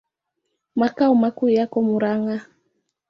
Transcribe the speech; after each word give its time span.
Makao 0.75 1.15
makuu 1.15 1.49
yako 1.49 1.81
Murang'a. 1.81 2.37